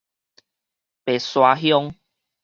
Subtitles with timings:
[1.03, 1.93] 白沙鄉